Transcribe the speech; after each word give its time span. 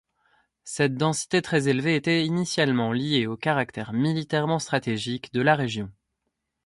Cette 0.63 0.95
densité 0.95 1.43
très 1.43 1.67
élevée 1.67 1.95
était 1.95 2.25
initialement 2.25 2.91
liée 2.91 3.27
au 3.27 3.37
caractère 3.37 3.93
militairement 3.93 4.57
stratégique 4.57 5.31
de 5.31 5.41
la 5.41 5.53
région. 5.53 5.91